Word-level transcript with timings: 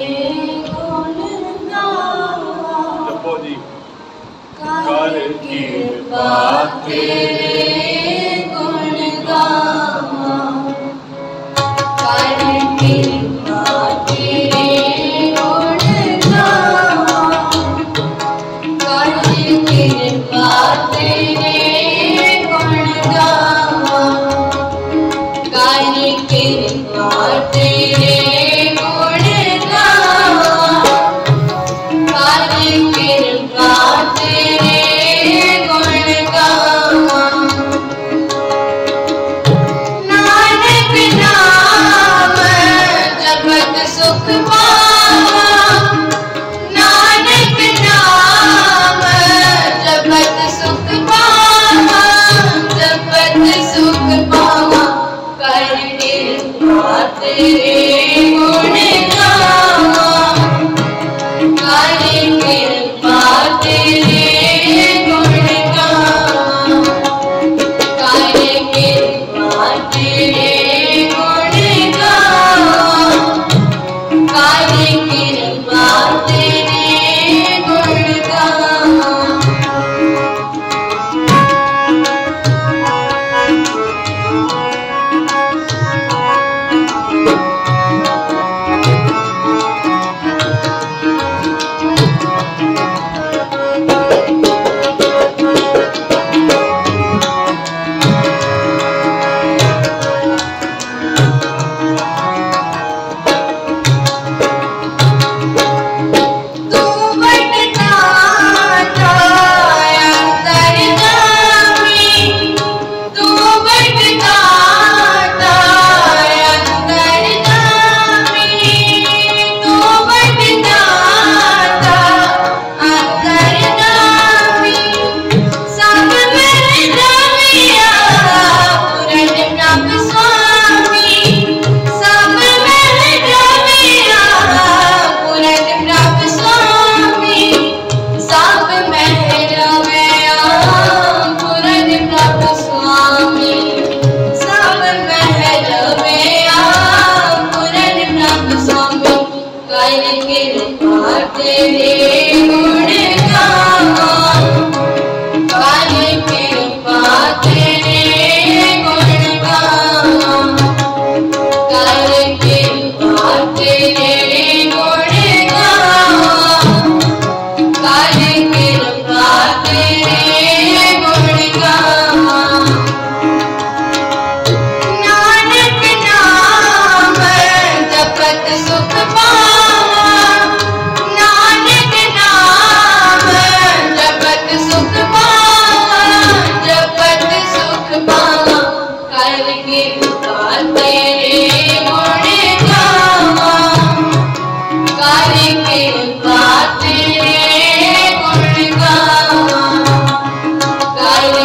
몇 0.00 0.06
번이 3.20 3.58
가는 4.56 5.40
길 5.40 6.08
밖에 6.08 7.47
तेरे 57.20 58.30
गुण 58.30 58.76
का 59.14 59.77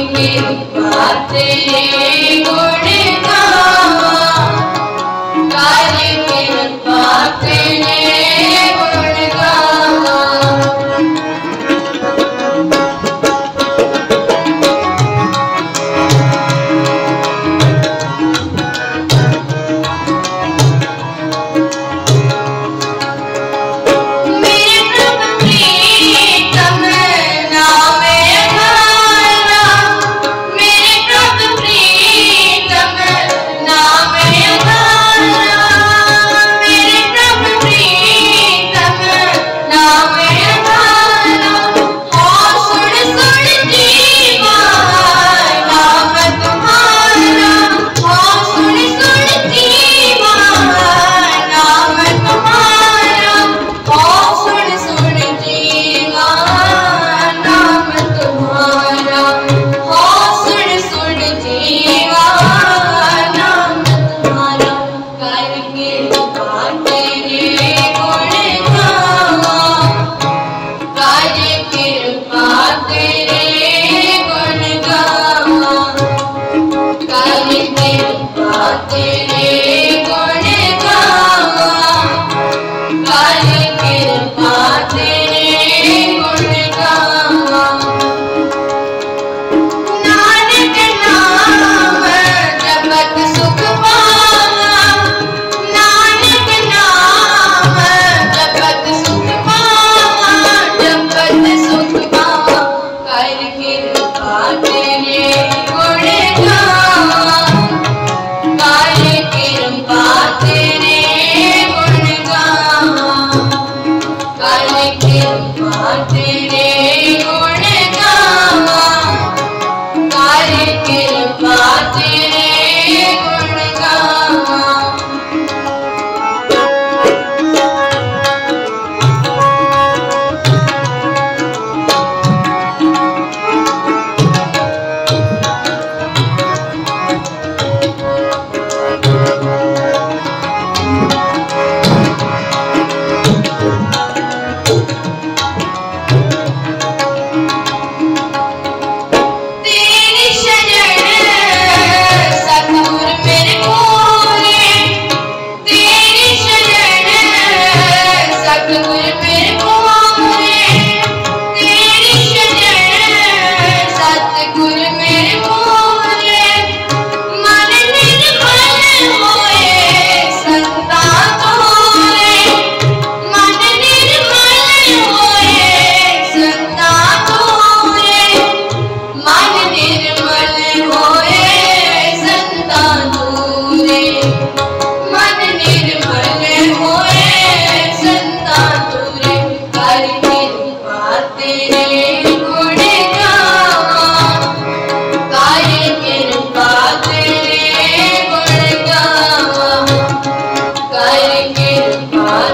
की 0.00 0.28
बातें 0.74 1.54
गुणी। 2.46 3.03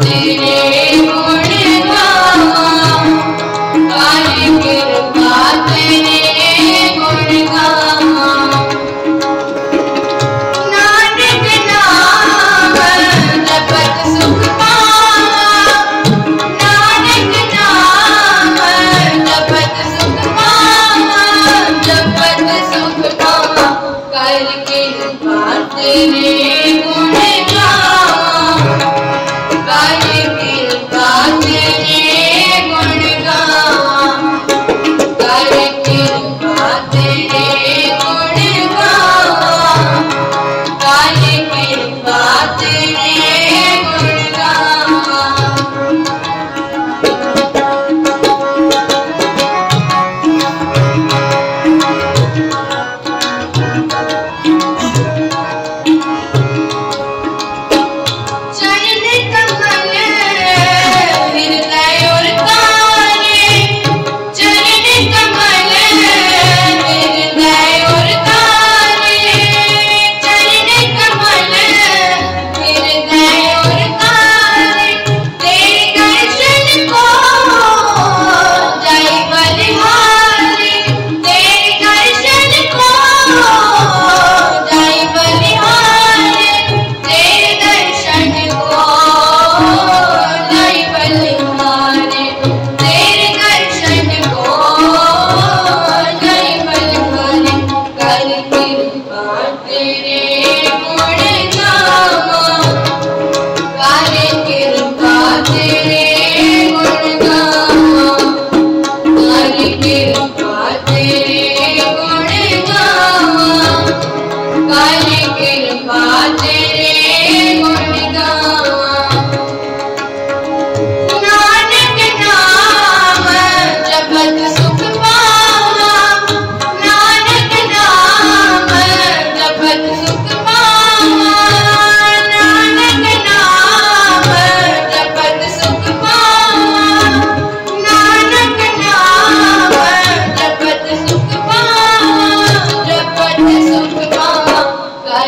The. 0.00 0.81